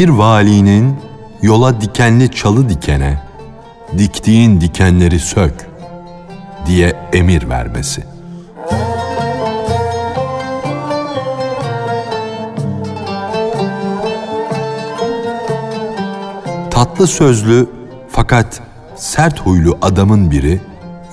Bir 0.00 0.08
valinin 0.08 0.96
yola 1.42 1.80
dikenli 1.80 2.30
çalı 2.30 2.68
dikene, 2.68 3.22
diktiğin 3.98 4.60
dikenleri 4.60 5.18
sök 5.18 5.68
diye 6.66 6.96
emir 7.12 7.48
vermesi. 7.48 8.04
Tatlı 16.70 17.06
sözlü 17.06 17.70
fakat 18.08 18.60
sert 18.96 19.40
huylu 19.40 19.78
adamın 19.82 20.30
biri 20.30 20.60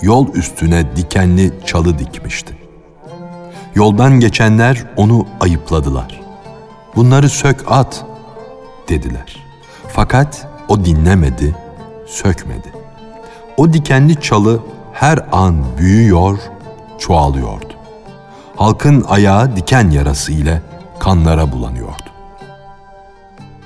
yol 0.02 0.34
üstüne 0.34 0.96
dikenli 0.96 1.54
çalı 1.66 2.00
dikmişti. 2.00 2.58
Yoldan 3.76 4.20
geçenler 4.20 4.84
onu 4.98 5.28
ayıpladılar. 5.40 6.22
Bunları 6.96 7.30
sök 7.30 7.64
at 7.68 8.07
dediler. 8.90 9.44
Fakat 9.88 10.48
o 10.68 10.86
dinlemedi, 10.86 11.56
sökmedi. 12.08 12.72
O 13.58 13.74
dikenli 13.74 14.22
çalı 14.22 14.60
her 14.94 15.20
an 15.32 15.66
büyüyor, 15.78 16.40
çoğalıyordu. 17.00 17.74
Halkın 18.56 19.06
ayağı 19.08 19.56
diken 19.56 19.90
yarası 19.90 20.32
ile 20.32 20.62
kanlara 21.00 21.52
bulanıyordu. 21.52 22.08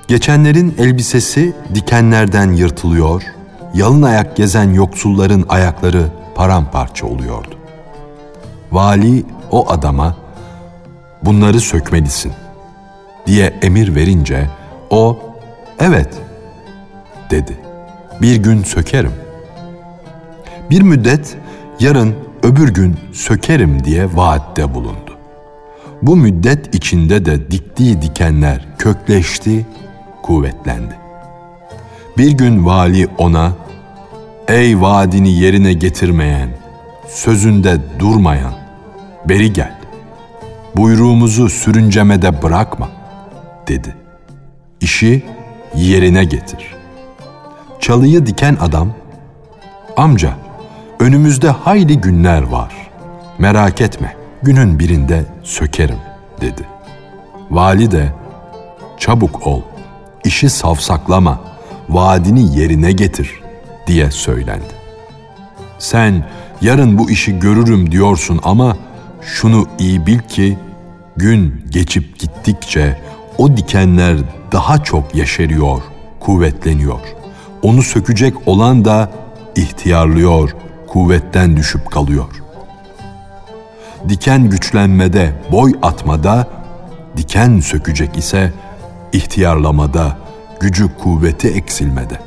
Geçenlerin 0.08 0.76
elbisesi 0.78 1.56
dikenlerden 1.76 2.52
yırtılıyor, 2.52 3.24
yalın 3.74 4.02
ayak 4.02 4.36
gezen 4.36 4.74
yoksulların 4.74 5.46
ayakları 5.50 6.08
paramparça 6.36 7.08
oluyordu. 7.08 7.56
Vali 8.72 9.26
o 9.52 9.72
adama 9.72 10.16
bunları 11.24 11.60
sökmelisin 11.60 12.34
diye 13.26 13.60
emir 13.62 13.96
verince 13.96 14.50
o 14.92 15.20
evet 15.80 16.22
dedi. 17.30 17.58
Bir 18.22 18.36
gün 18.36 18.64
sökerim. 18.64 19.14
Bir 20.70 20.82
müddet 20.82 21.38
yarın 21.80 22.16
öbür 22.44 22.74
gün 22.74 22.98
sökerim 23.14 23.84
diye 23.84 24.16
vaatte 24.16 24.74
bulundu. 24.74 25.18
Bu 26.02 26.16
müddet 26.16 26.76
içinde 26.76 27.26
de 27.26 27.52
diktiği 27.52 28.02
dikenler 28.02 28.68
kökleşti, 28.78 29.66
kuvvetlendi. 30.22 30.96
Bir 32.18 32.32
gün 32.32 32.66
vali 32.66 33.08
ona, 33.18 33.54
''Ey 34.48 34.82
vaadini 34.82 35.40
yerine 35.40 35.74
getirmeyen, 35.74 36.50
sözünde 37.08 37.78
durmayan, 38.00 38.54
beri 39.26 39.54
gel. 39.54 39.80
Buyruğumuzu 40.76 41.50
sürüncemede 41.50 42.42
bırakma.'' 42.42 42.90
dedi. 43.68 44.01
İşi 44.82 45.26
yerine 45.76 46.24
getir. 46.24 46.76
Çalıyı 47.80 48.26
diken 48.26 48.58
adam, 48.62 48.94
''Amca, 49.98 50.34
önümüzde 51.00 51.50
hayli 51.50 52.02
günler 52.02 52.42
var. 52.42 52.74
Merak 53.40 53.82
etme, 53.82 54.16
günün 54.44 54.80
birinde 54.80 55.26
sökerim.'' 55.44 56.00
dedi. 56.42 56.62
Vali 57.50 57.92
de, 57.92 58.14
''Çabuk 58.98 59.48
ol, 59.48 59.62
işi 60.26 60.50
savsaklama, 60.50 61.42
vaadini 61.90 62.60
yerine 62.60 62.92
getir 62.92 63.42
diye 63.88 64.12
söylendi. 64.12 64.74
Sen 65.80 66.26
yarın 66.62 66.98
bu 66.98 67.12
işi 67.12 67.40
görürüm 67.40 67.92
diyorsun 67.92 68.40
ama 68.44 68.78
şunu 69.22 69.68
iyi 69.80 70.06
bil 70.06 70.20
ki 70.20 70.58
gün 71.18 71.66
geçip 71.70 72.20
gittikçe 72.20 72.98
o 73.42 73.58
dikenler 73.58 74.18
daha 74.52 74.84
çok 74.84 75.16
yeşeriyor, 75.16 75.82
kuvvetleniyor. 76.20 77.00
Onu 77.62 77.84
sökecek 77.84 78.48
olan 78.48 78.86
da 78.86 79.12
ihtiyarlıyor, 79.56 80.56
kuvvetten 80.88 81.58
düşüp 81.58 81.92
kalıyor. 81.92 82.26
Diken 84.10 84.50
güçlenmede, 84.50 85.34
boy 85.52 85.74
atmada, 85.82 86.48
diken 87.18 87.60
sökecek 87.60 88.18
ise 88.18 88.54
ihtiyarlamada, 89.14 90.18
gücü 90.60 90.98
kuvveti 90.98 91.48
eksilmede. 91.48 92.20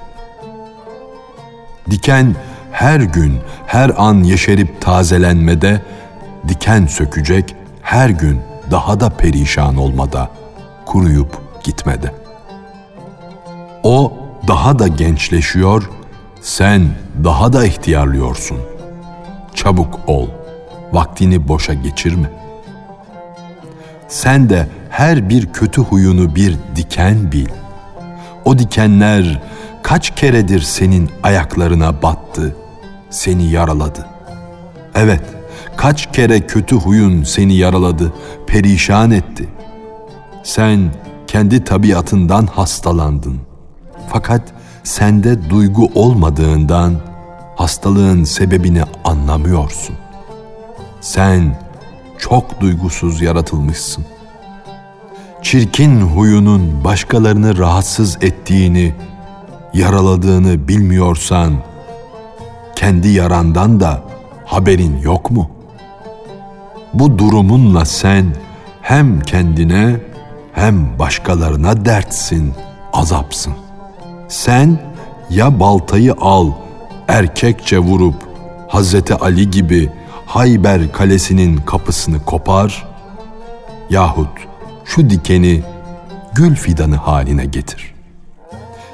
Diken 1.91 2.35
her 2.73 3.01
gün, 3.01 3.39
her 3.67 3.93
an 3.97 4.23
yeşerip 4.23 4.81
tazelenmede, 4.81 5.81
diken 6.49 6.87
sökecek 6.87 7.55
her 7.83 8.09
gün 8.09 8.41
daha 8.71 9.01
da 9.01 9.11
perişan 9.11 9.77
olmada, 9.77 10.31
kuruyup 10.95 11.41
gitmede. 11.65 12.15
O 13.83 14.13
daha 14.49 14.79
da 14.79 14.89
gençleşiyor, 14.89 15.91
sen 16.41 16.89
daha 17.25 17.53
da 17.53 17.67
ihtiyarlıyorsun. 17.67 18.59
Çabuk 19.55 20.01
ol, 20.07 20.29
vaktini 20.93 21.49
boşa 21.49 21.75
geçirme. 21.75 22.31
Sen 24.09 24.51
de 24.51 24.69
her 24.91 25.29
bir 25.29 25.53
kötü 25.53 25.83
huyunu 25.83 26.35
bir 26.35 26.57
diken 26.77 27.33
bil. 27.33 27.49
O 28.45 28.59
dikenler 28.59 29.43
kaç 29.83 30.15
keredir 30.15 30.61
senin 30.61 31.11
ayaklarına 31.23 32.03
battı, 32.03 32.57
seni 33.11 33.51
yaraladı. 33.51 34.07
Evet, 34.95 35.23
kaç 35.77 36.13
kere 36.13 36.41
kötü 36.41 36.77
huyun 36.77 37.23
seni 37.25 37.55
yaraladı, 37.55 38.13
perişan 38.47 39.11
etti. 39.11 39.49
Sen 40.45 40.91
kendi 41.27 41.65
tabiatından 41.65 42.47
hastalandın. 42.47 43.41
Fakat 44.09 44.43
sende 44.85 45.51
duygu 45.51 45.91
olmadığından 45.95 46.95
hastalığın 47.57 48.25
sebebini 48.25 48.83
anlamıyorsun. 49.05 49.97
Sen 51.01 51.59
çok 52.19 52.61
duygusuz 52.61 53.23
yaratılmışsın 53.23 54.05
çirkin 55.45 56.01
huyunun 56.01 56.85
başkalarını 56.85 57.59
rahatsız 57.59 58.19
ettiğini, 58.21 58.95
yaraladığını 59.75 60.69
bilmiyorsan, 60.69 61.55
kendi 62.77 63.09
yarandan 63.09 63.81
da 63.81 64.03
haberin 64.45 64.99
yok 64.99 65.31
mu? 65.31 65.51
Bu 66.95 67.19
durumunla 67.19 67.85
sen 67.85 68.27
hem 68.83 69.21
kendine 69.21 69.97
hem 70.55 70.99
başkalarına 70.99 71.85
dertsin, 71.85 72.55
azapsın. 72.93 73.53
Sen 74.29 74.79
ya 75.31 75.61
baltayı 75.61 76.15
al, 76.21 76.51
erkekçe 77.09 77.79
vurup 77.79 78.15
Hazreti 78.69 79.15
Ali 79.15 79.51
gibi 79.51 79.91
Hayber 80.27 80.93
kalesinin 80.93 81.57
kapısını 81.57 82.25
kopar 82.25 82.87
yahut 83.91 84.29
şu 84.85 85.11
dikeni 85.11 85.63
gül 86.35 86.57
fidanı 86.57 86.97
haline 86.97 87.45
getir. 87.45 87.95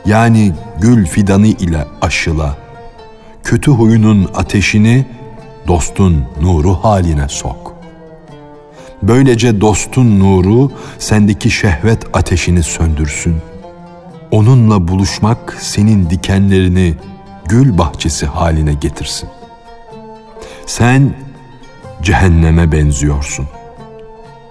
Yani 0.06 0.53
gül 0.81 1.06
fidanı 1.06 1.47
ile 1.47 1.87
aşıla, 2.00 2.56
kötü 3.44 3.71
huyunun 3.71 4.31
ateşini 4.34 5.06
dostun 5.69 6.25
nuru 6.41 6.72
haline 6.72 7.28
sok. 7.28 7.70
Böylece 9.03 9.61
dostun 9.61 10.21
nuru 10.21 10.72
sendeki 10.99 11.50
şehvet 11.50 12.06
ateşini 12.12 12.62
söndürsün. 12.62 13.37
Onunla 14.31 14.88
buluşmak 14.88 15.56
senin 15.61 16.11
dikenlerini 16.11 16.94
gül 17.49 17.78
bahçesi 17.78 18.27
haline 18.27 18.75
getirsin. 18.75 19.28
Sen 20.66 21.15
cehenneme 22.03 22.72
benziyorsun. 22.72 23.47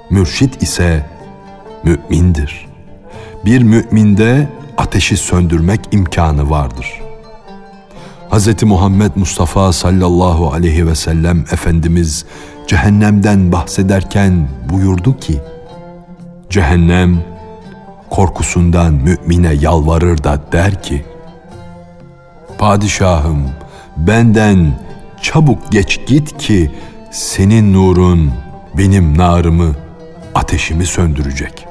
Mürşit 0.09 0.63
ise 0.63 1.05
mümindir. 1.83 2.67
Bir 3.45 3.61
müminde 3.61 4.49
ateşi 4.77 5.17
söndürmek 5.17 5.79
imkanı 5.91 6.49
vardır. 6.49 7.01
Hz. 8.31 8.63
Muhammed 8.63 9.11
Mustafa 9.15 9.73
sallallahu 9.73 10.53
aleyhi 10.53 10.87
ve 10.87 10.95
sellem 10.95 11.39
Efendimiz 11.51 12.25
cehennemden 12.69 13.51
bahsederken 13.51 14.47
buyurdu 14.69 15.17
ki, 15.19 15.39
Cehennem 16.49 17.23
korkusundan 18.09 18.93
mümine 18.93 19.53
yalvarır 19.53 20.23
da 20.23 20.41
der 20.51 20.83
ki, 20.83 21.05
Padişahım 22.57 23.49
benden 23.97 24.79
çabuk 25.21 25.71
geç 25.71 25.99
git 26.07 26.37
ki 26.37 26.71
senin 27.11 27.73
nurun 27.73 28.31
benim 28.77 29.17
narımı, 29.17 29.75
ateşimi 30.35 30.85
söndürecek. 30.85 31.67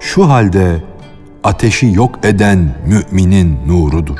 Şu 0.00 0.28
halde 0.28 0.84
ateşi 1.44 1.92
yok 1.92 2.18
eden 2.24 2.74
müminin 2.86 3.58
nurudur. 3.66 4.18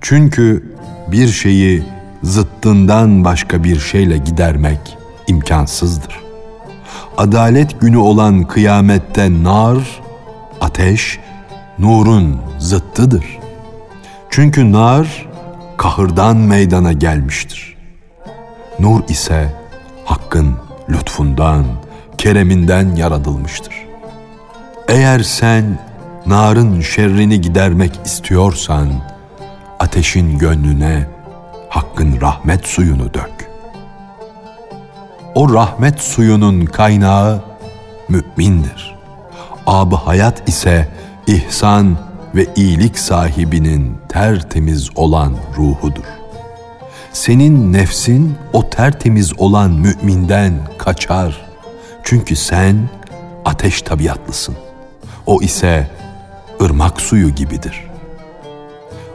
Çünkü 0.00 0.74
bir 1.08 1.28
şeyi 1.28 1.93
zıttından 2.24 3.24
başka 3.24 3.64
bir 3.64 3.80
şeyle 3.80 4.18
gidermek 4.18 4.96
imkansızdır. 5.26 6.20
Adalet 7.16 7.80
günü 7.80 7.96
olan 7.96 8.44
kıyamette 8.44 9.42
nar, 9.42 10.00
ateş 10.60 11.18
nurun 11.78 12.40
zıttıdır. 12.58 13.38
Çünkü 14.30 14.72
nar 14.72 15.26
kahırdan 15.76 16.36
meydana 16.36 16.92
gelmiştir. 16.92 17.76
Nur 18.78 19.00
ise 19.08 19.54
Hakk'ın 20.04 20.56
lütfundan, 20.88 21.64
kereminden 22.18 22.96
yaratılmıştır. 22.96 23.74
Eğer 24.88 25.20
sen 25.20 25.78
narın 26.26 26.80
şerrini 26.80 27.40
gidermek 27.40 28.00
istiyorsan, 28.04 28.88
ateşin 29.78 30.38
gönlüne 30.38 31.06
Hakk'ın 31.74 32.20
rahmet 32.20 32.66
suyunu 32.66 33.14
dök. 33.14 33.50
O 35.34 35.54
rahmet 35.54 36.00
suyunun 36.00 36.64
kaynağı 36.64 37.42
mümindir. 38.08 38.94
Ab 39.66 39.96
hayat 39.96 40.48
ise 40.48 40.88
ihsan 41.26 41.96
ve 42.34 42.46
iyilik 42.56 42.98
sahibinin 42.98 43.98
tertemiz 44.08 44.90
olan 44.96 45.36
ruhudur. 45.56 46.04
Senin 47.12 47.72
nefsin 47.72 48.36
o 48.52 48.70
tertemiz 48.70 49.38
olan 49.38 49.70
müminden 49.70 50.54
kaçar. 50.78 51.44
Çünkü 52.04 52.36
sen 52.36 52.88
ateş 53.44 53.82
tabiatlısın. 53.82 54.54
O 55.26 55.42
ise 55.42 55.90
ırmak 56.62 57.00
suyu 57.00 57.30
gibidir. 57.30 57.93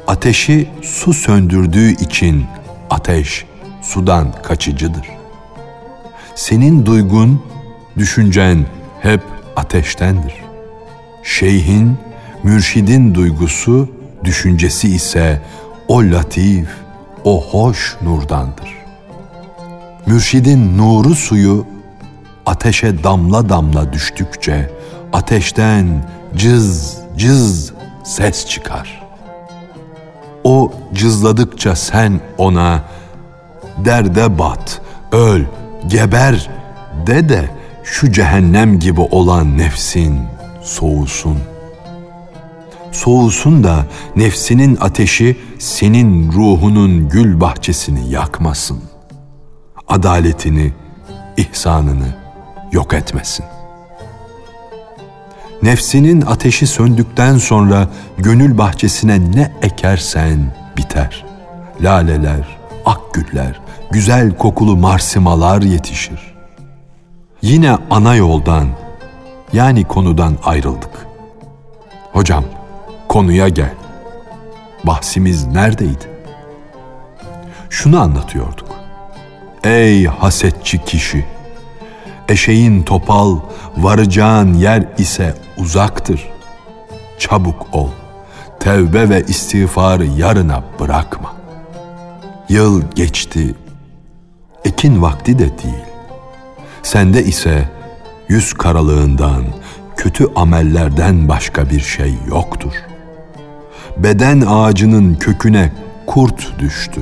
Ateşi 0.09 0.69
su 0.81 1.13
söndürdüğü 1.13 1.91
için 1.91 2.45
ateş 2.89 3.45
sudan 3.81 4.31
kaçıcıdır. 4.44 5.07
Senin 6.35 6.85
duygun, 6.85 7.44
düşüncen 7.97 8.65
hep 9.01 9.21
ateştendir. 9.56 10.33
Şeyhin, 11.23 11.97
mürşidin 12.44 13.15
duygusu, 13.15 13.89
düşüncesi 14.23 14.88
ise 14.95 15.41
o 15.88 16.03
latif, 16.03 16.67
o 17.23 17.44
hoş 17.44 17.97
nurdandır. 18.01 18.77
Mürşidin 20.06 20.77
nuru 20.77 21.15
suyu 21.15 21.65
ateşe 22.45 23.03
damla 23.03 23.50
damla 23.50 23.94
düştükçe 23.94 24.71
ateşten 25.13 26.09
cız 26.35 26.97
cız 27.17 27.73
ses 28.03 28.45
çıkar. 28.45 28.98
O 30.49 30.71
cızladıkça 30.93 31.75
sen 31.75 32.21
ona 32.37 32.83
derde 33.85 34.39
bat, 34.39 34.81
öl, 35.11 35.43
geber 35.87 36.49
de 37.07 37.29
de 37.29 37.49
şu 37.83 38.11
cehennem 38.11 38.79
gibi 38.79 39.01
olan 39.01 39.57
nefsin 39.57 40.19
soğusun. 40.61 41.37
Soğusun 42.91 43.63
da 43.63 43.85
nefsinin 44.15 44.77
ateşi 44.81 45.39
senin 45.59 46.31
ruhunun 46.31 47.09
gül 47.09 47.41
bahçesini 47.41 48.09
yakmasın. 48.09 48.79
Adaletini, 49.87 50.73
ihsanını 51.37 52.15
yok 52.71 52.93
etmesin. 52.93 53.45
Nefsinin 55.63 56.21
ateşi 56.21 56.67
söndükten 56.67 57.38
sonra 57.38 57.88
gönül 58.17 58.57
bahçesine 58.57 59.31
ne 59.31 59.51
ekersen 59.61 60.53
biter. 60.77 61.25
Laleler, 61.81 62.57
akgüller, 62.85 63.59
güzel 63.91 64.38
kokulu 64.38 64.77
marsimalar 64.77 65.61
yetişir. 65.61 66.35
Yine 67.41 67.77
ana 67.89 68.15
yoldan 68.15 68.67
yani 69.53 69.83
konudan 69.83 70.38
ayrıldık. 70.44 71.07
Hocam, 72.13 72.44
konuya 73.07 73.50
gel. 73.50 73.73
Bahsimiz 74.83 75.47
neredeydi? 75.47 76.09
Şunu 77.69 78.01
anlatıyorduk. 78.01 78.67
Ey 79.63 80.06
hasetçi 80.06 80.83
kişi! 80.85 81.38
Eşeğin 82.29 82.83
topal, 82.83 83.39
varacağın 83.77 84.53
yer 84.53 84.83
ise 84.97 85.35
uzaktır. 85.57 86.29
Çabuk 87.19 87.67
ol, 87.71 87.89
tevbe 88.59 89.09
ve 89.09 89.23
istiğfarı 89.27 90.05
yarına 90.05 90.63
bırakma. 90.79 91.33
Yıl 92.49 92.81
geçti, 92.95 93.55
ekin 94.65 95.01
vakti 95.01 95.39
de 95.39 95.43
değil. 95.43 95.85
Sende 96.83 97.23
ise 97.23 97.69
yüz 98.27 98.53
karalığından, 98.53 99.43
kötü 99.97 100.27
amellerden 100.35 101.27
başka 101.27 101.69
bir 101.69 101.79
şey 101.79 102.13
yoktur. 102.27 102.73
Beden 103.97 104.43
ağacının 104.47 105.15
köküne 105.15 105.71
kurt 106.05 106.59
düştü. 106.59 107.01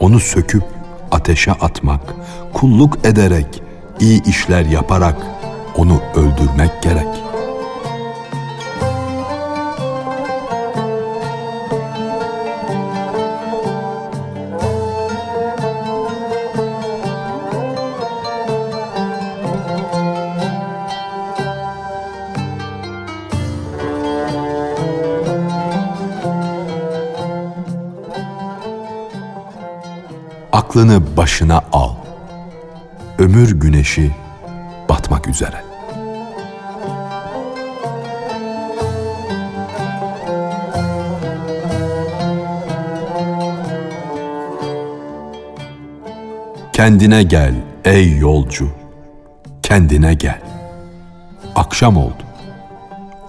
Onu 0.00 0.20
söküp 0.20 0.64
ateşe 1.10 1.52
atmak, 1.52 2.14
kulluk 2.52 2.98
ederek, 3.04 3.59
iyi 4.00 4.24
işler 4.24 4.64
yaparak 4.64 5.16
onu 5.76 6.02
öldürmek 6.14 6.82
gerek.'' 6.82 7.30
aklını 30.70 31.16
başına 31.16 31.62
al. 31.72 31.89
Ömür 33.30 33.60
güneşi 33.60 34.10
batmak 34.88 35.28
üzere. 35.28 35.64
Kendine 46.72 47.22
gel 47.22 47.54
ey 47.84 48.18
yolcu, 48.18 48.68
kendine 49.62 50.14
gel. 50.14 50.40
Akşam 51.54 51.96
oldu. 51.96 52.22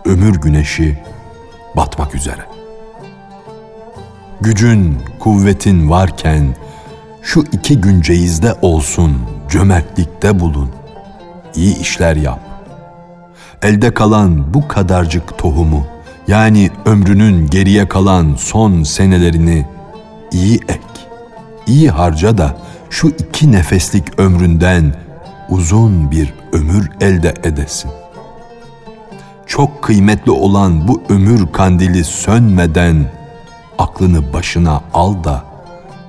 Ömür 0.06 0.36
güneşi 0.36 0.98
batmak 1.76 2.16
üzere. 2.16 2.46
Gücün, 4.42 4.98
kuvvetin 5.20 5.90
varken 5.90 6.56
şu 7.22 7.44
iki 7.52 7.82
gün 7.82 8.02
ceyizde 8.02 8.54
olsun, 8.62 9.41
cömertlikte 9.52 10.40
bulun, 10.40 10.70
iyi 11.56 11.80
işler 11.80 12.16
yap. 12.16 12.40
Elde 13.62 13.94
kalan 13.94 14.54
bu 14.54 14.68
kadarcık 14.68 15.38
tohumu, 15.38 15.88
yani 16.28 16.70
ömrünün 16.86 17.48
geriye 17.48 17.88
kalan 17.88 18.36
son 18.36 18.84
senelerini 18.84 19.68
iyi 20.32 20.60
ek, 20.68 20.82
iyi 21.68 21.90
harca 21.90 22.38
da 22.38 22.58
şu 22.90 23.08
iki 23.08 23.52
nefeslik 23.52 24.20
ömründen 24.20 24.94
uzun 25.50 26.12
bir 26.12 26.34
ömür 26.54 26.90
elde 27.02 27.34
edesin. 27.44 27.92
Çok 29.48 29.82
kıymetli 29.82 30.32
olan 30.32 30.88
bu 30.88 31.02
ömür 31.10 31.52
kandili 31.52 32.04
sönmeden 32.04 33.12
aklını 33.80 34.34
başına 34.34 34.82
al 34.94 35.24
da 35.24 35.44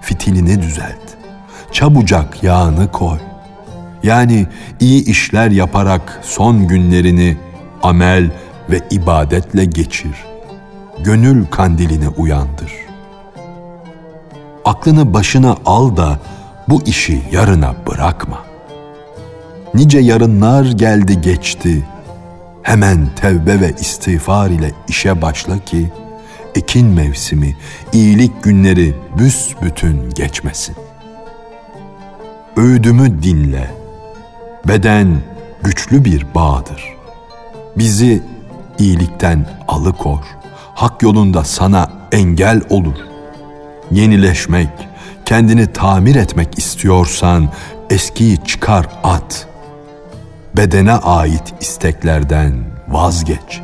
fitilini 0.01 0.63
düzelt 0.63 1.03
çabucak 1.73 2.43
yağını 2.43 2.93
koy. 2.93 3.19
Yani 4.03 4.47
iyi 4.81 5.05
işler 5.05 5.51
yaparak 5.51 6.21
son 6.23 6.69
günlerini 6.69 7.37
amel 7.83 8.31
ve 8.71 8.81
ibadetle 8.91 9.65
geçir. 9.65 10.25
Gönül 11.05 11.47
kandilini 11.47 12.09
uyandır. 12.09 12.73
Aklını 14.65 15.15
başına 15.15 15.57
al 15.67 15.97
da 15.97 16.19
bu 16.69 16.83
işi 16.87 17.23
yarına 17.33 17.75
bırakma. 17.91 18.39
Nice 19.75 19.99
yarınlar 19.99 20.65
geldi 20.65 21.21
geçti. 21.21 21.89
Hemen 22.63 23.09
tevbe 23.17 23.61
ve 23.61 23.75
istiğfar 23.81 24.51
ile 24.51 24.73
işe 24.89 25.23
başla 25.23 25.59
ki 25.59 25.93
ekin 26.55 26.87
mevsimi, 26.87 27.57
iyilik 27.93 28.43
günleri 28.43 28.95
büsbütün 29.19 30.11
geçmesin.'' 30.11 30.93
öğüdümü 32.57 33.23
dinle. 33.23 33.82
Beden 34.69 35.23
güçlü 35.63 36.05
bir 36.05 36.35
bağdır. 36.35 36.85
Bizi 37.77 38.23
iyilikten 38.79 39.47
alıkor. 39.69 40.19
Hak 40.75 41.03
yolunda 41.03 41.45
sana 41.45 41.91
engel 42.13 42.61
olur. 42.71 42.97
Yenileşmek, 43.91 44.69
kendini 45.25 45.73
tamir 45.73 46.17
etmek 46.17 46.59
istiyorsan 46.59 47.49
eskiyi 47.91 48.45
çıkar 48.45 48.87
at. 49.05 49.49
Bedene 50.57 50.93
ait 50.93 51.55
isteklerden 51.61 52.65
vazgeç. 52.89 53.61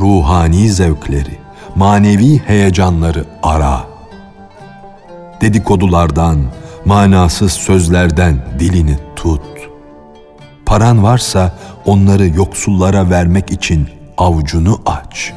ruhani 0.00 0.70
zevkleri, 0.70 1.38
manevi 1.74 2.38
heyecanları 2.38 3.24
ara. 3.42 3.86
Dedikodulardan, 5.40 6.38
manasız 6.84 7.52
sözlerden 7.52 8.36
dilini 8.58 8.96
tut. 9.16 9.57
Paran 10.68 11.02
varsa 11.02 11.52
onları 11.84 12.28
yoksullara 12.28 13.10
vermek 13.10 13.50
için 13.50 13.88
avucunu 14.18 14.80
aç. 14.86 15.32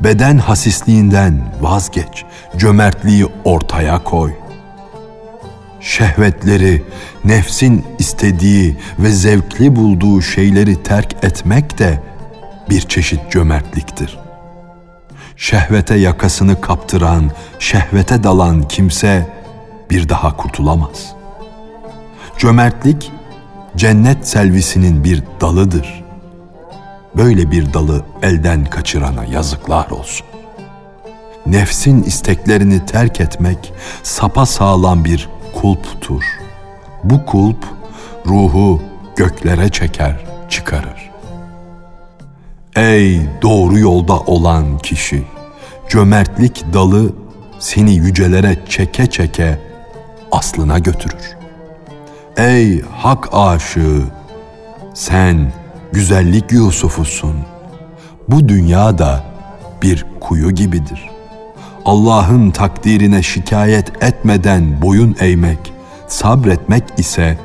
Beden 0.00 0.38
hasisliğinden 0.38 1.42
vazgeç, 1.60 2.24
cömertliği 2.56 3.26
ortaya 3.44 4.04
koy. 4.04 4.32
Şehvetleri, 5.80 6.82
nefsin 7.24 7.84
istediği 7.98 8.76
ve 8.98 9.10
zevkli 9.10 9.76
bulduğu 9.76 10.22
şeyleri 10.22 10.82
terk 10.82 11.24
etmek 11.24 11.78
de 11.78 12.00
bir 12.70 12.80
çeşit 12.80 13.30
cömertliktir. 13.30 14.18
Şehvete 15.36 15.94
yakasını 15.94 16.60
kaptıran, 16.60 17.30
şehvete 17.58 18.24
dalan 18.24 18.68
kimse 18.68 19.26
bir 19.90 20.08
daha 20.08 20.36
kurtulamaz. 20.36 21.12
Cömertlik 22.38 23.13
cennet 23.76 24.28
selvisinin 24.28 25.04
bir 25.04 25.22
dalıdır. 25.40 26.04
Böyle 27.16 27.50
bir 27.50 27.72
dalı 27.72 28.04
elden 28.22 28.64
kaçırana 28.64 29.24
yazıklar 29.24 29.90
olsun. 29.90 30.26
Nefsin 31.46 32.02
isteklerini 32.02 32.86
terk 32.86 33.20
etmek 33.20 33.72
sapa 34.02 34.46
sağlam 34.46 35.04
bir 35.04 35.28
kulptur. 35.54 36.24
Bu 37.04 37.26
kulp 37.26 37.64
ruhu 38.26 38.82
göklere 39.16 39.68
çeker, 39.68 40.24
çıkarır. 40.50 41.10
Ey 42.76 43.20
doğru 43.42 43.78
yolda 43.78 44.20
olan 44.20 44.78
kişi, 44.78 45.24
cömertlik 45.88 46.64
dalı 46.74 47.12
seni 47.58 47.94
yücelere 47.94 48.58
çeke 48.68 49.06
çeke 49.06 49.58
aslına 50.32 50.78
götürür. 50.78 51.43
Ey 52.36 52.82
hak 52.82 53.28
aşığı, 53.32 54.02
sen 54.94 55.52
güzellik 55.92 56.52
Yusuf'usun. 56.52 57.36
Bu 58.28 58.48
dünya 58.48 58.98
da 58.98 59.24
bir 59.82 60.06
kuyu 60.20 60.50
gibidir. 60.50 61.10
Allah'ın 61.84 62.50
takdirine 62.50 63.22
şikayet 63.22 64.02
etmeden 64.02 64.82
boyun 64.82 65.16
eğmek, 65.20 65.72
sabretmek 66.08 66.84
ise 66.96 67.38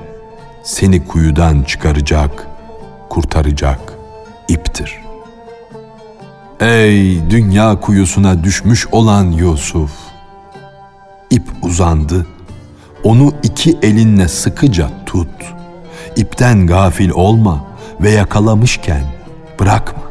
seni 0.63 1.07
kuyudan 1.07 1.63
çıkaracak, 1.63 2.47
kurtaracak 3.09 3.79
iptir. 4.47 4.99
Ey 6.59 7.29
dünya 7.29 7.79
kuyusuna 7.79 8.43
düşmüş 8.43 8.87
olan 8.91 9.31
Yusuf! 9.31 9.91
İp 11.29 11.43
uzandı, 11.61 12.27
onu 13.03 13.33
iki 13.43 13.77
elinle 13.81 14.27
sıkıca 14.27 14.89
tut. 15.05 15.53
İpten 16.15 16.67
gafil 16.67 17.09
olma 17.09 17.65
ve 18.01 18.11
yakalamışken 18.11 19.03
bırakma. 19.59 20.03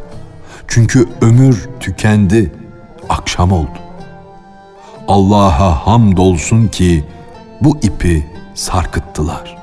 Çünkü 0.69 1.09
ömür 1.21 1.69
tükendi, 1.81 2.53
akşam 3.09 3.53
oldu. 3.53 3.79
Allah'a 5.09 5.87
hamdolsun 5.87 6.69
ki 6.69 7.05
bu 7.61 7.79
ipi 7.83 8.27
sarkıttılar. 8.55 9.59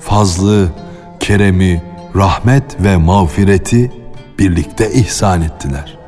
Fazlı, 0.00 0.68
keremi, 1.20 1.82
rahmet 2.16 2.80
ve 2.80 2.96
mağfireti 2.96 3.92
birlikte 4.38 4.92
ihsan 4.92 5.42
ettiler. 5.42 5.98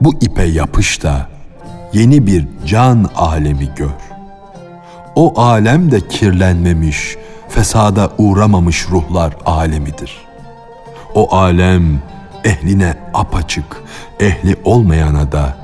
Bu 0.00 0.14
ipe 0.20 0.42
yapış 0.44 1.02
da 1.02 1.28
yeni 1.92 2.26
bir 2.26 2.48
can 2.66 3.10
alemi 3.16 3.68
gör. 3.76 4.11
O 5.14 5.40
alem 5.40 5.90
de 5.90 6.08
kirlenmemiş, 6.08 7.16
fesada 7.48 8.10
uğramamış 8.18 8.88
ruhlar 8.90 9.36
alemidir. 9.46 10.16
O 11.14 11.36
alem 11.36 12.02
ehline 12.44 12.94
apaçık, 13.14 13.82
ehli 14.20 14.56
olmayana 14.64 15.32
da 15.32 15.56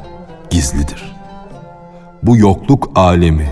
gizlidir. 0.51 1.17
Bu 2.23 2.37
yokluk 2.37 2.91
alemi 2.95 3.49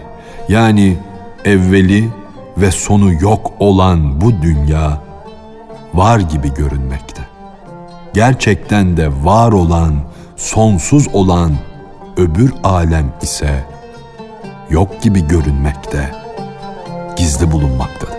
yani 0.48 0.96
evveli 1.44 2.10
ve 2.56 2.70
sonu 2.70 3.12
yok 3.12 3.52
olan 3.58 4.20
bu 4.20 4.42
dünya 4.42 4.98
var 5.94 6.18
gibi 6.18 6.54
görünmekte. 6.54 7.22
Gerçekten 8.14 8.96
de 8.96 9.24
var 9.24 9.52
olan, 9.52 9.94
sonsuz 10.36 11.08
olan 11.12 11.52
öbür 12.16 12.54
alem 12.64 13.12
ise 13.22 13.64
yok 14.70 15.02
gibi 15.02 15.28
görünmekte, 15.28 16.10
gizli 17.16 17.52
bulunmaktadır. 17.52 18.16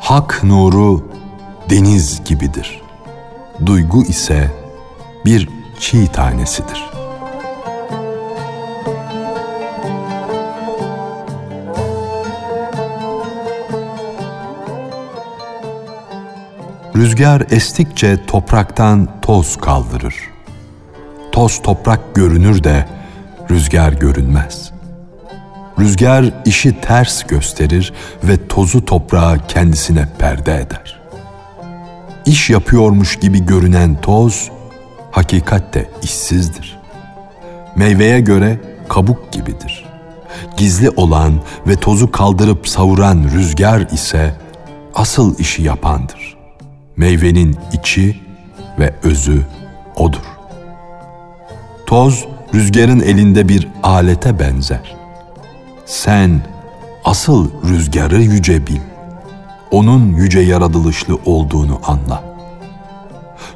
Hak 0.00 0.44
nuru 0.44 1.03
deniz 1.74 2.24
gibidir. 2.24 2.80
Duygu 3.66 4.04
ise 4.04 4.50
bir 5.24 5.48
çiğ 5.78 6.12
tanesidir. 6.12 6.84
Rüzgar 16.96 17.42
estikçe 17.50 18.26
topraktan 18.26 19.08
toz 19.22 19.56
kaldırır. 19.56 20.14
Toz 21.32 21.62
toprak 21.62 22.14
görünür 22.14 22.64
de 22.64 22.88
rüzgar 23.50 23.92
görünmez. 23.92 24.72
Rüzgar 25.78 26.24
işi 26.44 26.80
ters 26.80 27.22
gösterir 27.22 27.92
ve 28.24 28.48
tozu 28.48 28.84
toprağa 28.84 29.46
kendisine 29.48 30.08
perde 30.18 30.54
eder. 30.54 30.83
İş 32.26 32.50
yapıyormuş 32.50 33.16
gibi 33.16 33.46
görünen 33.46 34.00
toz, 34.00 34.50
hakikatte 35.10 35.90
işsizdir. 36.02 36.78
Meyveye 37.76 38.20
göre 38.20 38.60
kabuk 38.88 39.32
gibidir. 39.32 39.84
Gizli 40.56 40.90
olan 40.90 41.40
ve 41.66 41.76
tozu 41.76 42.10
kaldırıp 42.10 42.68
savuran 42.68 43.24
rüzgar 43.34 43.80
ise 43.80 44.34
asıl 44.94 45.38
işi 45.38 45.62
yapandır. 45.62 46.36
Meyvenin 46.96 47.56
içi 47.72 48.20
ve 48.78 48.94
özü 49.02 49.42
odur. 49.96 50.24
Toz 51.86 52.24
rüzgarın 52.54 53.00
elinde 53.00 53.48
bir 53.48 53.68
alete 53.82 54.38
benzer. 54.38 54.96
Sen 55.86 56.40
asıl 57.04 57.50
rüzgarı 57.68 58.22
yüce 58.22 58.66
bil. 58.66 58.80
Onun 59.74 60.16
yüce 60.16 60.40
yaratılışlı 60.40 61.18
olduğunu 61.24 61.80
anla. 61.86 62.24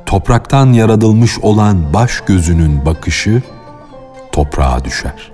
Topraktan 0.06 0.72
yaratılmış 0.72 1.38
olan 1.38 1.94
baş 1.94 2.20
gözünün 2.20 2.86
bakışı 2.86 3.42
toprağa 4.32 4.84
düşer. 4.84 5.32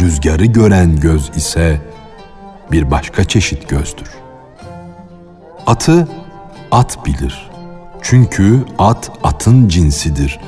Rüzgarı 0.00 0.44
gören 0.44 0.96
göz 0.96 1.30
ise 1.36 1.80
bir 2.72 2.90
başka 2.90 3.24
çeşit 3.24 3.68
gözdür. 3.68 4.08
Atı 5.66 6.08
at 6.70 7.06
bilir. 7.06 7.50
Çünkü 8.02 8.64
at 8.78 9.10
atın 9.22 9.68
cinsidir, 9.68 10.40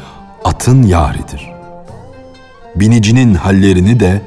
atın 0.44 0.82
yaridir. 0.82 1.50
Binicinin 2.74 3.34
hallerini 3.34 4.00
de 4.00 4.22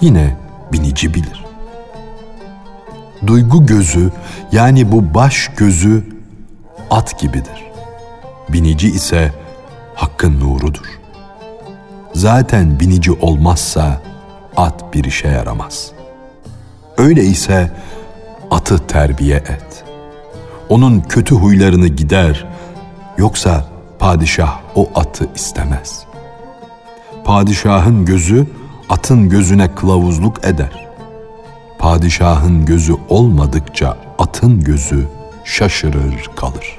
yine 0.00 0.36
binici 0.72 1.14
bilir. 1.14 1.37
Duygu 3.26 3.66
gözü 3.66 4.10
yani 4.52 4.92
bu 4.92 5.14
baş 5.14 5.50
gözü 5.56 6.04
at 6.90 7.20
gibidir. 7.20 7.64
Binici 8.48 8.88
ise 8.88 9.32
hakkın 9.94 10.40
nurudur. 10.40 10.98
Zaten 12.14 12.80
binici 12.80 13.12
olmazsa 13.12 14.02
at 14.56 14.94
bir 14.94 15.04
işe 15.04 15.28
yaramaz. 15.28 15.92
Öyle 16.98 17.24
ise 17.24 17.70
atı 18.50 18.86
terbiye 18.86 19.36
et. 19.36 19.84
Onun 20.68 21.00
kötü 21.00 21.34
huylarını 21.34 21.88
gider, 21.88 22.46
yoksa 23.18 23.64
padişah 23.98 24.60
o 24.74 24.88
atı 24.94 25.28
istemez. 25.34 26.04
Padişahın 27.24 28.04
gözü 28.04 28.46
atın 28.88 29.28
gözüne 29.28 29.74
kılavuzluk 29.74 30.44
eder. 30.44 30.87
Padişahın 31.78 32.64
gözü 32.66 32.94
olmadıkça 33.08 33.96
atın 34.18 34.60
gözü 34.60 35.06
şaşırır 35.44 36.30
kalır. 36.36 36.78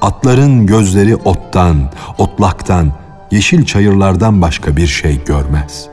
Atların 0.00 0.66
gözleri 0.66 1.16
ottan, 1.16 1.90
otlaktan, 2.18 2.92
yeşil 3.30 3.64
çayırlardan 3.64 4.42
başka 4.42 4.76
bir 4.76 4.86
şey 4.86 5.24
görmez. 5.24 5.86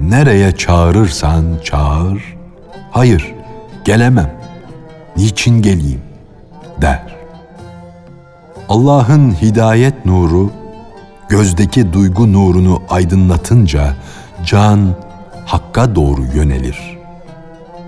Nereye 0.00 0.56
çağırırsan 0.56 1.44
çağır, 1.64 2.36
hayır 2.90 3.34
gelemem, 3.84 4.34
niçin 5.16 5.62
geleyim 5.62 6.02
der. 6.80 7.16
Allah'ın 8.68 9.32
hidayet 9.32 10.06
nuru, 10.06 10.50
gözdeki 11.28 11.92
duygu 11.92 12.32
nurunu 12.32 12.82
aydınlatınca 12.90 13.94
can 14.46 14.94
hakka 15.46 15.94
doğru 15.94 16.22
yönelir. 16.34 16.98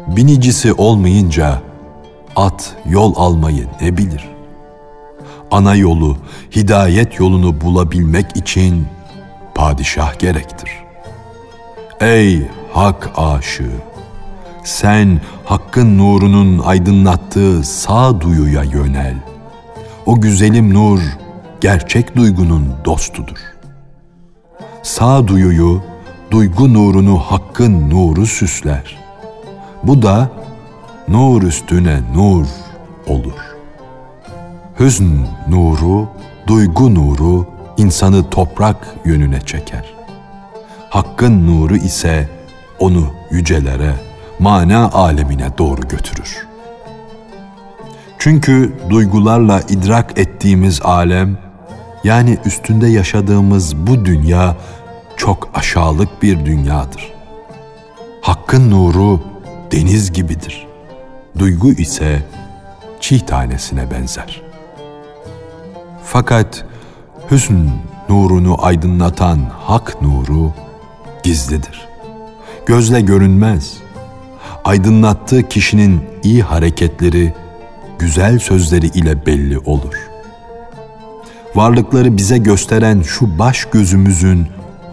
Binicisi 0.06 0.72
olmayınca 0.72 1.62
at 2.36 2.76
yol 2.86 3.14
almayı 3.16 3.66
ne 3.80 3.96
bilir? 3.96 4.28
Ana 5.50 5.74
yolu, 5.74 6.16
hidayet 6.56 7.20
yolunu 7.20 7.60
bulabilmek 7.60 8.36
için 8.36 8.86
padişah 9.54 10.18
gerektir. 10.18 10.70
Ey 12.00 12.42
hak 12.72 13.10
aşığı! 13.16 13.72
Sen 14.64 15.20
hakkın 15.44 15.98
nurunun 15.98 16.58
aydınlattığı 16.58 17.64
sağduyuya 17.64 18.62
yönel. 18.62 19.14
O 20.06 20.20
güzelim 20.20 20.74
nur 20.74 21.00
gerçek 21.60 22.16
duygunun 22.16 22.74
dostudur. 22.84 23.38
Sağduyuyu, 24.82 25.82
duygu 26.36 26.74
nurunu 26.74 27.18
hakkın 27.18 27.90
nuru 27.90 28.26
süsler. 28.26 28.96
Bu 29.82 30.02
da 30.02 30.30
nur 31.08 31.42
üstüne 31.42 32.00
nur 32.14 32.46
olur. 33.06 33.56
Hüzn 34.80 35.26
nuru, 35.48 36.08
duygu 36.46 36.94
nuru 36.94 37.46
insanı 37.76 38.30
toprak 38.30 38.76
yönüne 39.04 39.40
çeker. 39.40 39.94
Hakkın 40.90 41.46
nuru 41.46 41.76
ise 41.76 42.28
onu 42.78 43.06
yücelere, 43.30 43.94
mana 44.38 44.90
alemine 44.90 45.58
doğru 45.58 45.80
götürür. 45.80 46.46
Çünkü 48.18 48.72
duygularla 48.90 49.60
idrak 49.60 50.18
ettiğimiz 50.18 50.82
alem, 50.82 51.38
yani 52.04 52.38
üstünde 52.44 52.88
yaşadığımız 52.88 53.76
bu 53.76 54.04
dünya 54.04 54.56
çok 55.16 55.48
aşağılık 55.54 56.22
bir 56.22 56.44
dünyadır. 56.46 57.12
Hakkın 58.20 58.70
nuru 58.70 59.20
deniz 59.72 60.12
gibidir. 60.12 60.66
Duygu 61.38 61.72
ise 61.72 62.22
çiğ 63.00 63.26
tanesine 63.26 63.90
benzer. 63.90 64.42
Fakat 66.04 66.64
hüsn 67.30 67.68
nurunu 68.08 68.64
aydınlatan 68.64 69.38
hak 69.66 70.02
nuru 70.02 70.52
gizlidir. 71.22 71.88
Gözle 72.66 73.00
görünmez. 73.00 73.74
Aydınlattığı 74.64 75.48
kişinin 75.48 76.00
iyi 76.22 76.42
hareketleri, 76.42 77.34
güzel 77.98 78.38
sözleri 78.38 78.86
ile 78.86 79.26
belli 79.26 79.58
olur. 79.58 79.94
Varlıkları 81.54 82.16
bize 82.16 82.38
gösteren 82.38 83.02
şu 83.02 83.38
baş 83.38 83.64
gözümüzün 83.64 84.46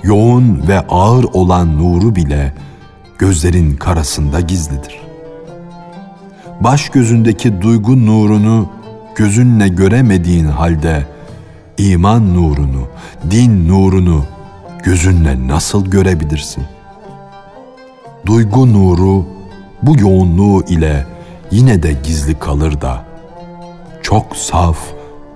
yoğun 0.03 0.67
ve 0.67 0.79
ağır 0.79 1.23
olan 1.23 1.77
nuru 1.77 2.15
bile 2.15 2.53
gözlerin 3.17 3.75
karasında 3.75 4.39
gizlidir. 4.39 4.99
Baş 6.59 6.89
gözündeki 6.89 7.61
duygu 7.61 8.05
nurunu 8.05 8.69
gözünle 9.15 9.67
göremediğin 9.67 10.45
halde 10.45 11.07
iman 11.77 12.33
nurunu, 12.33 12.87
din 13.31 13.67
nurunu 13.67 14.25
gözünle 14.83 15.47
nasıl 15.47 15.85
görebilirsin? 15.85 16.63
Duygu 18.25 18.73
nuru 18.73 19.25
bu 19.81 19.99
yoğunluğu 19.99 20.63
ile 20.63 21.07
yine 21.51 21.83
de 21.83 21.93
gizli 22.03 22.39
kalır 22.39 22.81
da 22.81 23.05
çok 24.01 24.37
saf 24.37 24.77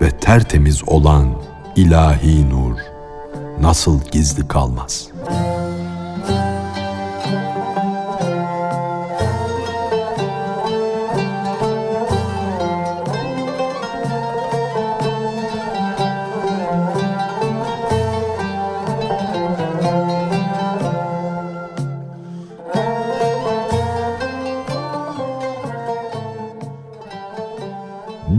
ve 0.01 0.09
tertemiz 0.09 0.83
olan 0.87 1.27
ilahi 1.75 2.49
nur 2.49 2.96
nasıl 3.61 4.01
gizli 4.11 4.47
kalmaz?'' 4.47 5.17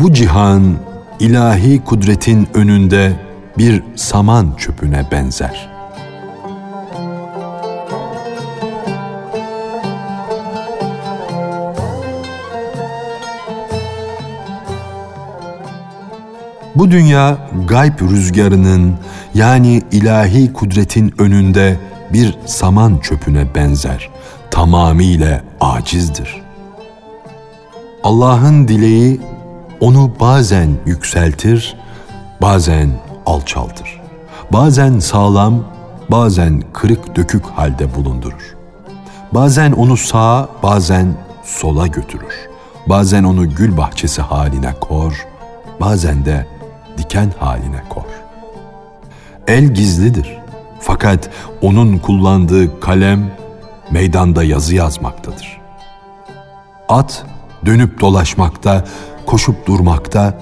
Bu 0.00 0.12
cihan 0.12 0.76
ilahi 1.20 1.84
kudretin 1.84 2.48
önünde 2.54 3.27
bir 3.58 3.82
saman 3.96 4.54
çöpüne 4.56 5.06
benzer. 5.12 5.68
Bu 16.74 16.90
dünya 16.90 17.38
gayb 17.68 18.00
rüzgarının 18.00 18.94
yani 19.34 19.82
ilahi 19.92 20.52
kudretin 20.52 21.14
önünde 21.18 21.76
bir 22.12 22.38
saman 22.46 22.98
çöpüne 22.98 23.54
benzer. 23.54 24.10
Tamamiyle 24.50 25.42
acizdir. 25.60 26.42
Allah'ın 28.02 28.68
dileği 28.68 29.20
onu 29.80 30.12
bazen 30.20 30.70
yükseltir, 30.86 31.76
bazen 32.42 33.07
alçaltır. 33.28 34.00
Bazen 34.52 34.98
sağlam, 34.98 35.64
bazen 36.10 36.62
kırık 36.72 37.16
dökük 37.16 37.46
halde 37.46 37.94
bulundurur. 37.94 38.56
Bazen 39.32 39.72
onu 39.72 39.96
sağa, 39.96 40.48
bazen 40.62 41.14
sola 41.44 41.86
götürür. 41.86 42.48
Bazen 42.86 43.24
onu 43.24 43.54
gül 43.54 43.76
bahçesi 43.76 44.22
haline 44.22 44.74
kor, 44.80 45.26
bazen 45.80 46.24
de 46.24 46.46
diken 46.98 47.32
haline 47.38 47.82
kor. 47.88 48.04
El 49.46 49.64
gizlidir. 49.64 50.38
Fakat 50.80 51.30
onun 51.62 51.98
kullandığı 51.98 52.80
kalem 52.80 53.30
meydanda 53.90 54.44
yazı 54.44 54.74
yazmaktadır. 54.74 55.60
At 56.88 57.24
dönüp 57.66 58.00
dolaşmakta, 58.00 58.84
koşup 59.26 59.66
durmakta, 59.66 60.38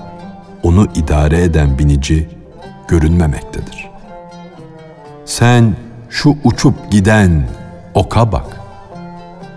onu 0.62 0.86
idare 0.94 1.42
eden 1.42 1.78
binici 1.78 2.35
görünmemektedir. 2.88 3.90
Sen 5.24 5.76
şu 6.10 6.36
uçup 6.44 6.90
giden 6.90 7.48
oka 7.94 8.32
bak. 8.32 8.60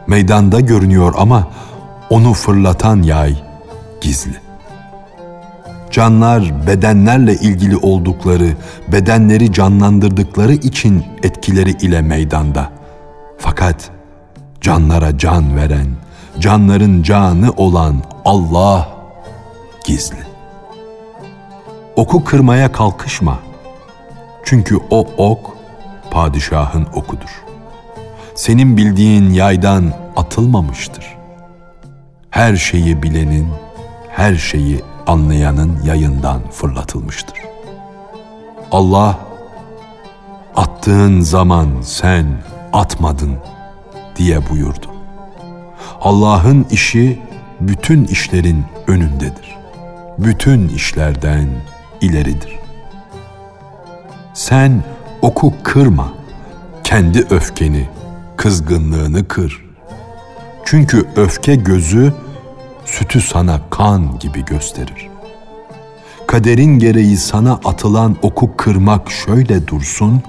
Meydanda 0.08 0.60
görünüyor 0.60 1.13
ama 1.18 1.48
onu 2.10 2.34
fırlatan 2.34 3.04
yay 3.04 3.44
gizli. 4.02 4.36
Canlar 5.92 6.68
bedenlerle 6.68 7.34
ilgili 7.34 7.78
oldukları, 7.78 8.50
bedenleri 8.92 9.54
canlandırdıkları 9.54 10.54
için 10.54 11.06
etkileri 11.24 11.72
ile 11.72 12.02
meydanda. 12.02 12.70
Fakat 13.38 13.92
canlara 14.62 15.18
can 15.18 15.56
veren, 15.58 15.88
canların 16.39 17.04
canı 17.04 17.52
olan 17.52 18.04
Allah 18.26 18.89
gizli. 19.86 20.29
Oku 22.00 22.24
kırmaya 22.24 22.72
kalkışma. 22.72 23.40
Çünkü 24.44 24.78
o 24.90 25.08
ok 25.18 25.58
padişahın 26.12 26.88
okudur. 26.94 27.44
Senin 28.36 28.78
bildiğin 28.78 29.30
yaydan 29.30 29.94
atılmamıştır. 30.16 31.18
Her 32.30 32.56
şeyi 32.56 33.04
bilenin, 33.04 33.48
her 34.10 34.36
şeyi 34.36 34.82
anlayanın 35.08 35.80
yayından 35.86 36.42
fırlatılmıştır. 36.52 37.38
Allah 38.72 39.20
attığın 40.56 41.22
zaman 41.22 41.70
sen 41.82 42.26
atmadın 42.74 43.36
diye 44.16 44.50
buyurdu. 44.50 44.88
Allah'ın 46.02 46.68
işi 46.72 47.22
bütün 47.60 48.04
işlerin 48.04 48.66
önündedir 48.88 49.60
bütün 50.20 50.68
işlerden 50.68 51.48
ileridir. 52.02 52.60
Sen 54.34 54.84
oku 55.22 55.54
kırma, 55.64 56.14
kendi 56.84 57.20
öfkeni, 57.30 57.90
kızgınlığını 58.38 59.28
kır. 59.28 59.66
Çünkü 60.66 61.06
öfke 61.16 61.56
gözü 61.56 62.14
sütü 62.86 63.22
sana 63.22 63.62
kan 63.70 64.20
gibi 64.20 64.46
gösterir. 64.46 65.10
Kaderin 66.28 66.80
gereği 66.80 67.18
sana 67.18 67.54
atılan 67.54 68.16
oku 68.22 68.58
kırmak 68.58 69.12
şöyle 69.12 69.68
dursun, 69.68 70.22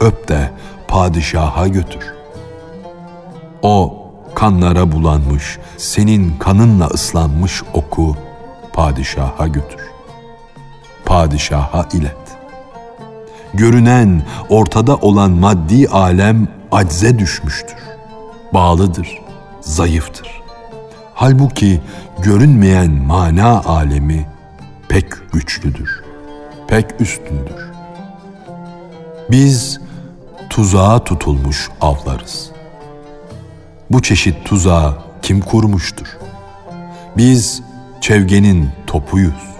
öp 0.00 0.28
de 0.28 0.50
padişaha 0.88 1.68
götür. 1.68 2.14
O 3.62 4.04
kanlara 4.34 4.92
bulanmış, 4.92 5.58
senin 5.76 6.38
kanınla 6.38 6.86
ıslanmış 6.86 7.62
oku 7.74 8.16
padişaha 8.72 9.46
götür. 9.46 9.80
Padişaha 11.08 11.88
ilet. 11.92 12.36
Görünen, 13.54 14.22
ortada 14.48 14.96
olan 14.96 15.30
maddi 15.30 15.88
alem 15.88 16.48
acze 16.72 17.18
düşmüştür. 17.18 17.76
Bağlıdır, 18.54 19.18
zayıftır. 19.60 20.28
Halbuki 21.14 21.80
görünmeyen 22.18 22.90
mana 22.90 23.62
alemi 23.64 24.28
pek 24.88 25.32
güçlüdür, 25.32 26.04
pek 26.66 27.00
üstündür. 27.00 27.70
Biz 29.30 29.80
tuzağa 30.50 31.04
tutulmuş 31.04 31.70
avlarız. 31.80 32.50
Bu 33.90 34.02
çeşit 34.02 34.44
tuzağı 34.44 34.98
kim 35.22 35.40
kurmuştur? 35.40 36.06
Biz 37.16 37.62
çevgenin 38.00 38.70
topuyuz. 38.86 39.57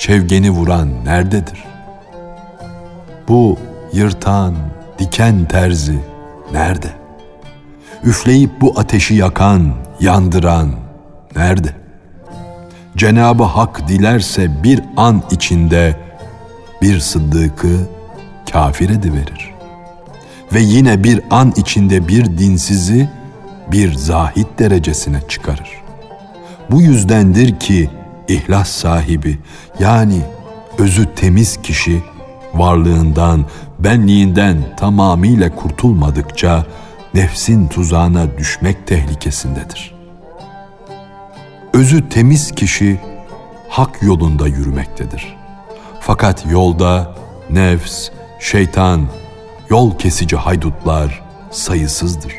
Çevgeni 0.00 0.50
vuran 0.50 1.04
nerededir? 1.04 1.64
Bu 3.28 3.58
yırtan, 3.92 4.54
diken 4.98 5.44
terzi 5.44 5.98
nerede? 6.52 6.90
Üfleyip 8.04 8.60
bu 8.60 8.78
ateşi 8.80 9.14
yakan, 9.14 9.74
yandıran 10.00 10.70
nerede? 11.36 11.74
Cenabı 12.96 13.42
Hak 13.42 13.88
dilerse 13.88 14.62
bir 14.62 14.82
an 14.96 15.22
içinde 15.30 15.96
bir 16.82 17.00
sıddıkı 17.00 17.76
kafir 18.52 18.90
ediverir. 18.90 19.54
Ve 20.52 20.60
yine 20.60 21.04
bir 21.04 21.20
an 21.30 21.52
içinde 21.56 22.08
bir 22.08 22.38
dinsizi 22.38 23.08
bir 23.72 23.94
zahit 23.94 24.58
derecesine 24.58 25.20
çıkarır. 25.28 25.70
Bu 26.70 26.82
yüzdendir 26.82 27.58
ki 27.58 27.90
ihlas 28.30 28.68
sahibi 28.68 29.38
yani 29.78 30.20
özü 30.78 31.14
temiz 31.14 31.62
kişi 31.62 32.02
varlığından, 32.54 33.44
benliğinden 33.78 34.76
tamamıyla 34.76 35.56
kurtulmadıkça 35.56 36.66
nefsin 37.14 37.68
tuzağına 37.68 38.38
düşmek 38.38 38.86
tehlikesindedir. 38.86 39.94
Özü 41.74 42.08
temiz 42.08 42.52
kişi 42.52 43.00
hak 43.68 44.02
yolunda 44.02 44.46
yürümektedir. 44.46 45.36
Fakat 46.00 46.46
yolda 46.50 47.14
nefs, 47.50 48.08
şeytan, 48.40 49.06
yol 49.70 49.98
kesici 49.98 50.36
haydutlar 50.36 51.22
sayısızdır. 51.50 52.32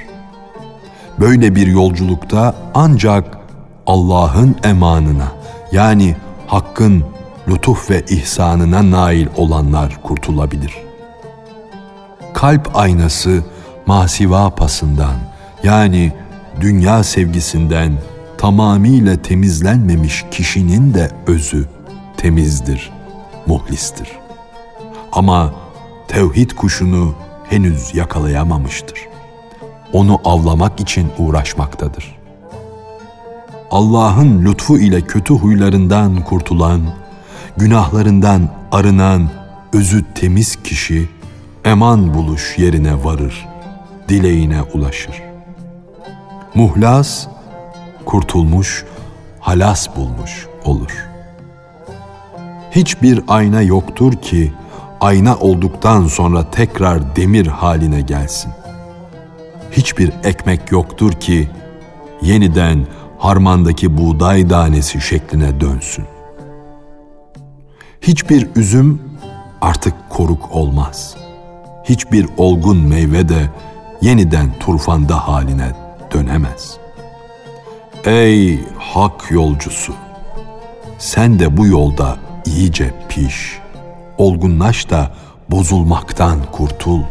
Böyle 1.19 1.55
bir 1.55 1.67
yolculukta 1.67 2.55
ancak 2.73 3.37
Allah'ın 3.87 4.55
emanına 4.63 5.31
yani 5.71 6.15
hakkın 6.47 7.03
lütuf 7.47 7.89
ve 7.89 8.05
ihsanına 8.09 8.91
nail 8.91 9.27
olanlar 9.35 9.99
kurtulabilir. 10.03 10.73
Kalp 12.33 12.75
aynası 12.75 13.43
masiva 13.85 14.49
pasından 14.49 15.15
yani 15.63 16.13
dünya 16.61 17.03
sevgisinden 17.03 17.97
tamamıyla 18.37 19.21
temizlenmemiş 19.21 20.25
kişinin 20.31 20.93
de 20.93 21.11
özü 21.27 21.65
temizdir, 22.17 22.91
muhlistir. 23.45 24.09
Ama 25.11 25.53
tevhid 26.07 26.51
kuşunu 26.51 27.15
henüz 27.49 27.95
yakalayamamıştır. 27.95 28.99
Onu 29.93 30.21
avlamak 30.25 30.79
için 30.79 31.11
uğraşmaktadır. 31.17 32.20
Allah'ın 33.71 34.45
lütfu 34.45 34.77
ile 34.77 35.01
kötü 35.01 35.33
huylarından 35.33 36.23
kurtulan, 36.23 36.81
günahlarından 37.57 38.49
arınan 38.71 39.29
özü 39.73 40.05
temiz 40.15 40.55
kişi 40.63 41.09
eman 41.65 42.13
buluş 42.13 42.57
yerine 42.57 43.03
varır, 43.03 43.47
dileğine 44.09 44.61
ulaşır. 44.61 45.21
Muhlas, 46.55 47.27
kurtulmuş, 48.05 48.85
halas 49.39 49.95
bulmuş 49.95 50.47
olur. 50.65 51.07
Hiçbir 52.71 53.21
ayna 53.27 53.61
yoktur 53.61 54.13
ki 54.13 54.53
ayna 55.01 55.37
olduktan 55.37 56.07
sonra 56.07 56.51
tekrar 56.51 57.15
demir 57.15 57.47
haline 57.47 58.01
gelsin. 58.01 58.51
Hiçbir 59.71 60.11
ekmek 60.23 60.71
yoktur 60.71 61.11
ki 61.11 61.49
yeniden 62.21 62.85
harmandaki 63.21 63.97
buğday 63.97 64.47
tanesi 64.47 65.01
şekline 65.01 65.59
dönsün. 65.59 66.05
Hiçbir 68.01 68.47
üzüm 68.55 69.01
artık 69.61 69.93
koruk 70.09 70.55
olmaz. 70.55 71.17
Hiçbir 71.83 72.25
olgun 72.37 72.77
meyve 72.77 73.29
de 73.29 73.49
yeniden 74.01 74.59
turfanda 74.59 75.27
haline 75.27 75.71
dönemez. 76.13 76.77
Ey 78.05 78.59
hak 78.79 79.31
yolcusu! 79.31 79.93
Sen 80.97 81.39
de 81.39 81.57
bu 81.57 81.67
yolda 81.67 82.17
iyice 82.45 82.93
piş, 83.09 83.59
olgunlaş 84.17 84.89
da 84.89 85.11
bozulmaktan 85.49 86.39
kurtul. 86.51 87.01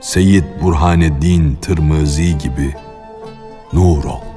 Seyyid 0.00 0.44
Burhaneddin 0.62 1.58
Tırmızi 1.62 2.38
gibi 2.38 2.74
nur 3.72 4.04
ol 4.04 4.27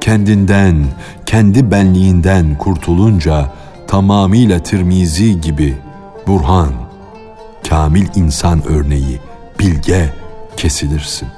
kendinden, 0.00 0.86
kendi 1.26 1.70
benliğinden 1.70 2.58
kurtulunca 2.58 3.52
tamamıyla 3.86 4.62
Tirmizi 4.62 5.40
gibi 5.40 5.76
Burhan, 6.26 6.72
kamil 7.68 8.06
insan 8.14 8.62
örneği, 8.66 9.20
bilge 9.58 10.10
kesilirsin. 10.56 11.28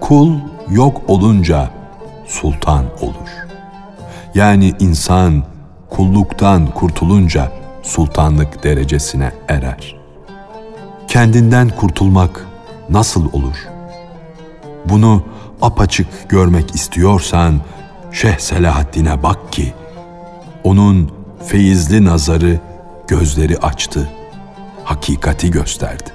Kul 0.00 0.32
yok 0.70 1.02
olunca 1.08 1.70
sultan 2.26 2.84
olur. 3.00 3.30
Yani 4.34 4.74
insan 4.78 5.44
kulluktan 5.90 6.66
kurtulunca 6.66 7.52
sultanlık 7.82 8.64
derecesine 8.64 9.32
erer. 9.48 9.96
Kendinden 11.08 11.68
kurtulmak 11.68 12.46
nasıl 12.90 13.32
olur? 13.32 13.68
Bunu 14.84 15.22
apaçık 15.62 16.06
görmek 16.28 16.74
istiyorsan 16.74 17.60
Şeyh 18.12 18.38
Selahaddin'e 18.38 19.22
bak 19.22 19.52
ki 19.52 19.74
onun 20.64 21.10
feyizli 21.46 22.04
nazarı 22.04 22.60
gözleri 23.08 23.58
açtı, 23.58 24.08
hakikati 24.84 25.50
gösterdi. 25.50 26.10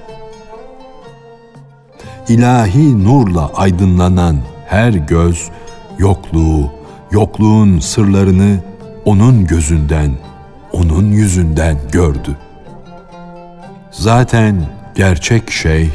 İlahi 2.27 3.03
nurla 3.03 3.51
aydınlanan 3.55 4.37
her 4.67 4.93
göz 4.93 5.49
yokluğu, 5.97 6.71
yokluğun 7.11 7.79
sırlarını 7.79 8.59
onun 9.05 9.47
gözünden, 9.47 10.11
onun 10.73 11.11
yüzünden 11.11 11.77
gördü. 11.91 12.37
Zaten 13.91 14.65
gerçek 14.95 15.51
şey 15.51 15.89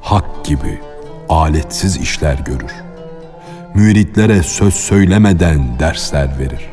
hak 0.00 0.44
gibi.'' 0.44 0.93
Aletsiz 1.28 1.96
işler 1.96 2.38
görür. 2.38 2.74
Müritlere 3.74 4.42
söz 4.42 4.74
söylemeden 4.74 5.78
dersler 5.78 6.38
verir. 6.38 6.70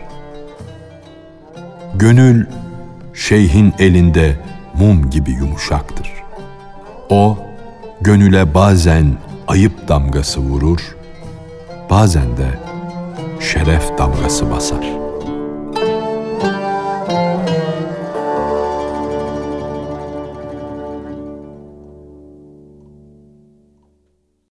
Gönül 1.96 2.46
şeyhin 3.14 3.74
elinde 3.80 4.40
mum 4.74 5.10
gibi 5.10 5.32
yumuşaktır. 5.32 6.12
O 7.10 7.38
gönüle 8.02 8.54
bazen 8.54 9.18
ayıp 9.48 9.88
damgası 9.88 10.40
vurur, 10.40 10.96
bazen 11.90 12.38
de 12.38 12.60
şeref 13.40 13.98
damgası 13.98 14.52
basar.'' 14.52 15.01